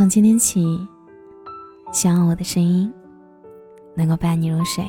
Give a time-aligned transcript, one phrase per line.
[0.00, 0.88] 从今天起，
[1.92, 2.90] 希望我的声音
[3.94, 4.82] 能够伴你入睡。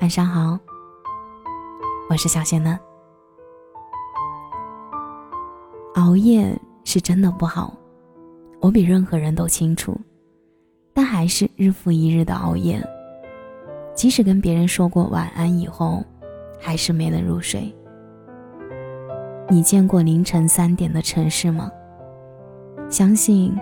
[0.00, 0.56] 晚上好，
[2.08, 2.78] 我是小仙嫩。
[5.96, 7.74] 熬夜是真的不好，
[8.60, 10.00] 我比任何人都清楚，
[10.92, 12.80] 但还是日复一日的熬夜。
[13.92, 16.00] 即使跟别人说过晚安以后，
[16.60, 17.74] 还是没能入睡。
[19.50, 21.68] 你见过凌晨三点的城市吗？
[22.94, 23.52] 相信，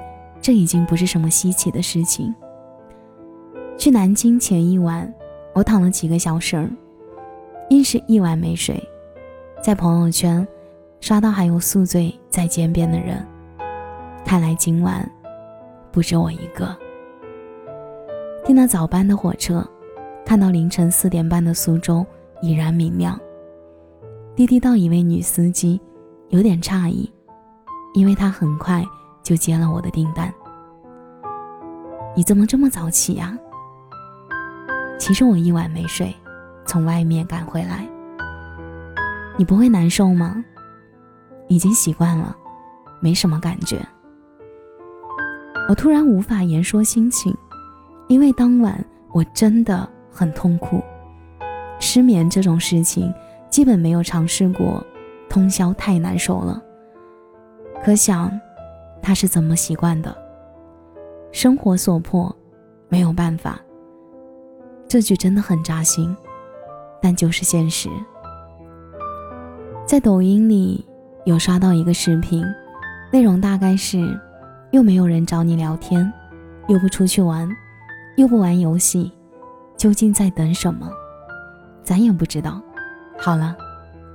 [0.42, 2.34] 这已经不是什么稀奇的事情。
[3.78, 5.10] 去南京前一晚，
[5.54, 6.70] 我躺了几个小时，
[7.70, 8.78] 硬是一晚没睡，
[9.64, 10.46] 在朋友圈
[11.00, 13.26] 刷到还有宿醉在街边的人，
[14.22, 15.10] 看来今晚
[15.90, 16.76] 不止我一个。
[18.44, 19.66] 订了早班的火车，
[20.26, 22.04] 看到凌晨四点半的苏州
[22.42, 23.18] 已然明亮。
[24.36, 25.80] 滴滴到一位女司机，
[26.28, 27.10] 有点诧异，
[27.94, 28.84] 因为她很快。
[29.22, 30.32] 就接了我的订单。
[32.14, 33.36] 你怎么这么早起呀？
[34.98, 36.14] 其实我一晚没睡，
[36.66, 37.88] 从外面赶回来。
[39.36, 40.44] 你不会难受吗？
[41.48, 42.36] 已经习惯了，
[43.00, 43.80] 没什么感觉。
[45.68, 47.34] 我突然无法言说心情，
[48.08, 50.82] 因为当晚我真的很痛苦。
[51.80, 53.12] 失眠这种事情，
[53.48, 54.84] 基本没有尝试过，
[55.28, 56.62] 通宵太难受了。
[57.82, 58.30] 可想。
[59.02, 60.16] 他是怎么习惯的？
[61.32, 62.34] 生活所迫，
[62.88, 63.58] 没有办法。
[64.86, 66.14] 这句真的很扎心，
[67.00, 67.88] 但就是现实。
[69.84, 70.86] 在抖音里
[71.24, 72.44] 有刷到一个视频，
[73.10, 74.18] 内容大概是：
[74.70, 76.10] 又没有人找你聊天，
[76.68, 77.48] 又不出去玩，
[78.16, 79.10] 又不玩游戏，
[79.76, 80.90] 究竟在等什么？
[81.82, 82.62] 咱也不知道。
[83.18, 83.56] 好了，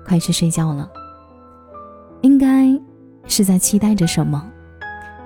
[0.05, 0.89] 快去睡觉了。
[2.21, 2.67] 应该
[3.25, 4.49] 是在期待着什么？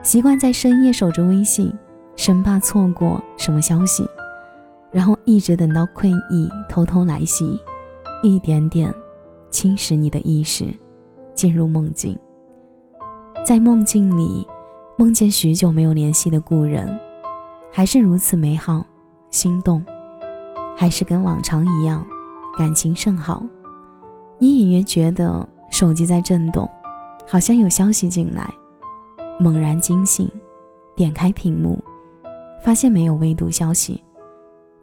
[0.03, 1.71] 习惯在深夜守着微信，
[2.15, 4.03] 生怕错过什么消息，
[4.91, 7.59] 然后一直等到困意偷偷来袭，
[8.23, 8.91] 一点点
[9.51, 10.65] 侵蚀你的意识，
[11.35, 12.17] 进入梦境。
[13.45, 14.45] 在梦境里，
[14.97, 16.99] 梦见许久没有联系的故人，
[17.71, 18.83] 还是如此美好，
[19.29, 19.85] 心动，
[20.75, 22.03] 还是跟往常一样，
[22.57, 23.43] 感情甚好。
[24.39, 26.67] 你隐约觉得手机在震动，
[27.27, 28.51] 好像有消息进来。
[29.41, 30.29] 猛然惊醒，
[30.95, 31.83] 点开屏幕，
[32.61, 33.99] 发现没有未读消息，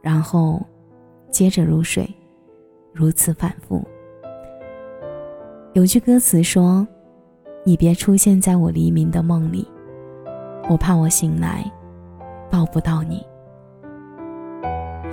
[0.03, 0.61] 然后
[1.31, 2.13] 接着入睡，
[2.93, 3.87] 如此反复。
[5.75, 6.85] 有句歌词说
[7.63, 9.65] ：“你别出现在我黎明的梦里，
[10.69, 11.65] 我怕我醒来
[12.51, 13.25] 抱不到你。”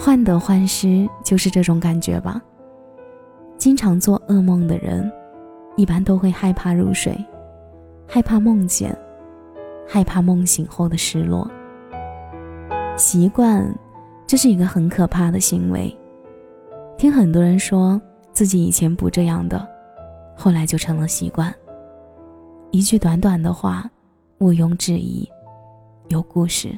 [0.01, 2.41] 患得患失就是这种感觉吧。
[3.59, 5.11] 经常做噩梦的人，
[5.75, 7.15] 一般都会害怕入睡，
[8.07, 8.97] 害怕梦见。
[9.87, 11.49] 害怕梦醒后的失落。
[12.97, 13.73] 习惯，
[14.25, 15.95] 这是一个很可怕的行为。
[16.97, 18.01] 听很多人说
[18.31, 19.67] 自己以前不这样的，
[20.35, 21.53] 后来就成了习惯。
[22.71, 23.89] 一句短短的话，
[24.39, 25.29] 毋庸置疑，
[26.07, 26.77] 有故事。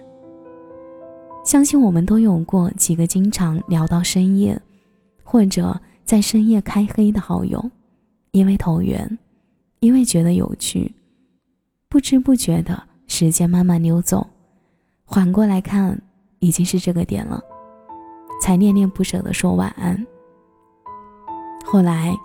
[1.44, 4.59] 相信我们都有过几个经常聊到深夜，
[5.24, 7.63] 或者在深夜开黑的好友，
[8.31, 9.18] 因为投缘，
[9.79, 10.94] 因为觉得有趣，
[11.88, 12.87] 不知不觉的。
[13.07, 14.28] 时间慢慢溜走，
[15.06, 16.00] 缓过来看，
[16.40, 17.41] 已经是这个点了，
[18.41, 20.06] 才恋恋不舍地说晚安。
[21.66, 22.16] 后来，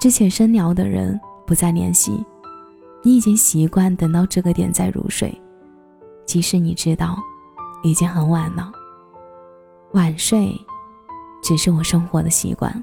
[0.00, 2.24] 之前深聊的人不再联系，
[3.02, 5.38] 你已经习惯等到这个点再入睡，
[6.24, 7.18] 即使你知道
[7.82, 8.72] 已经很晚了。
[9.92, 10.58] 晚睡，
[11.42, 12.82] 只是我生活的习惯。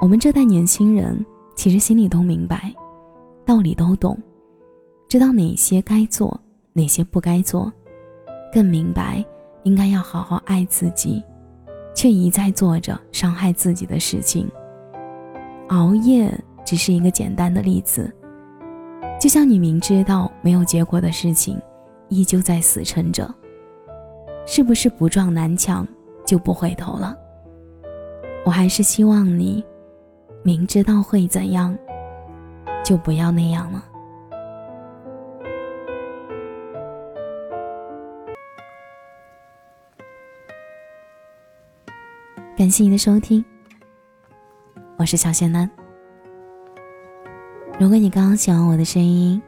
[0.00, 1.24] 我们这代年轻人
[1.56, 2.72] 其实心里都明白，
[3.44, 4.16] 道理都懂。
[5.08, 6.38] 知道哪些该做，
[6.74, 7.72] 哪些不该做，
[8.52, 9.24] 更明白
[9.62, 11.24] 应该要好好爱自己，
[11.94, 14.46] 却一再做着伤害自己的事情。
[15.68, 16.30] 熬夜
[16.62, 18.14] 只是一个简单的例子，
[19.18, 21.58] 就像你明知道没有结果的事情，
[22.10, 23.34] 依旧在死撑着，
[24.46, 25.88] 是不是不撞南墙
[26.26, 27.16] 就不回头了？
[28.44, 29.64] 我还是希望你，
[30.42, 31.74] 明知道会怎样，
[32.84, 33.82] 就不要那样了。
[42.58, 43.44] 感谢您的收听，
[44.96, 45.70] 我是小仙男。
[47.78, 49.40] 如果你刚刚喜欢我的声音，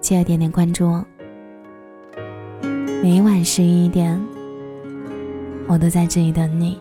[0.00, 1.04] 记得点点关注哦。
[3.02, 4.24] 每晚十一点，
[5.66, 6.80] 我都在这里等你。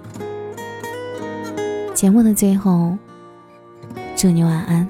[1.96, 2.96] 节目的最后，
[4.16, 4.88] 祝你晚安，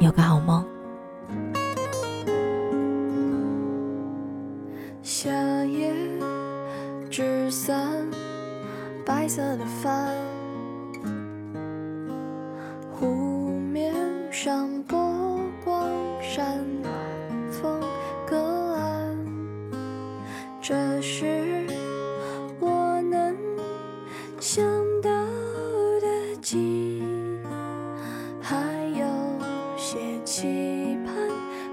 [0.00, 0.66] 有个好梦。
[5.04, 5.30] 夏
[5.66, 5.94] 夜，
[7.08, 7.78] 纸伞。
[9.04, 10.14] 白色的帆，
[12.92, 13.92] 湖面
[14.30, 15.88] 上波光
[16.20, 16.58] 闪，
[17.50, 17.80] 风
[18.26, 18.36] 隔
[18.74, 19.16] 岸。
[20.60, 21.66] 这是
[22.60, 23.36] 我能
[24.38, 24.64] 想
[25.00, 25.10] 到
[26.00, 27.02] 的景，
[28.40, 28.56] 还
[28.96, 29.04] 有
[29.76, 31.14] 些期盼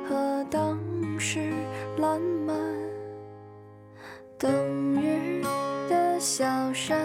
[0.07, 0.77] 和当
[1.19, 1.51] 时
[1.97, 2.57] 烂漫。
[4.37, 4.49] 冬
[5.01, 5.43] 日
[5.89, 6.97] 的小山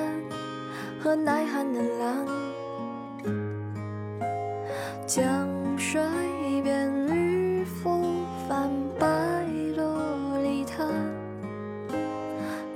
[1.04, 2.26] 和耐寒的狼，
[5.06, 6.00] 江水
[6.62, 9.06] 边渔夫泛白
[9.76, 10.88] 落里滩，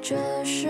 [0.03, 0.15] 这
[0.45, 0.69] 是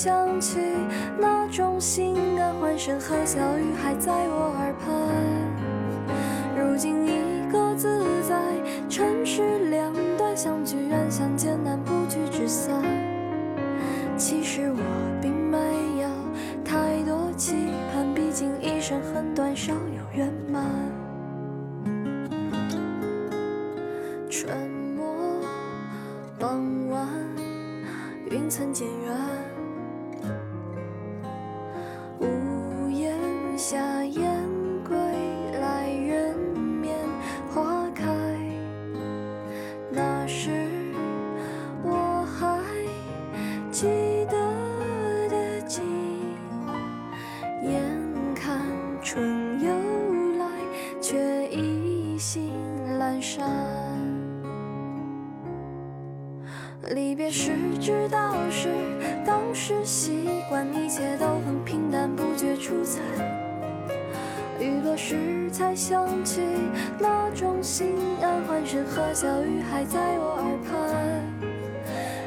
[0.00, 0.60] 想起
[1.18, 4.94] 那种心安，欢声和笑语还在我耳畔。
[6.56, 8.36] 如今已各自在
[8.88, 12.80] 城市两端，相聚远，相见难，不聚只散。
[14.16, 15.17] 其实我
[33.58, 34.24] 下燕
[34.88, 34.96] 归
[35.60, 36.96] 来，人面
[37.52, 38.04] 花开。
[39.90, 40.68] 那时
[41.82, 42.62] 我还
[43.72, 43.88] 记
[44.30, 45.82] 得的景，
[47.64, 47.82] 眼
[48.32, 48.62] 看
[49.02, 49.68] 春又
[50.38, 50.46] 来，
[51.00, 52.52] 却意兴
[53.00, 53.44] 阑珊。
[56.90, 57.50] 离别时
[57.80, 58.68] 知道是
[59.26, 61.26] 当时习惯，一切都
[65.08, 66.42] 时才想起
[66.98, 71.24] 那种心安，欢声和笑语还在我耳畔。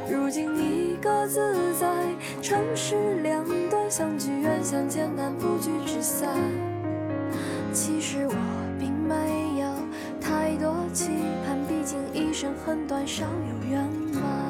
[0.10, 1.88] 如今你各自在
[2.42, 6.28] 城市两端，相聚远，相见难，不聚只散。
[7.72, 8.34] 其实我
[8.80, 9.68] 并没有
[10.20, 11.12] 太多期
[11.46, 14.41] 盼，毕竟一生很短，少有圆满。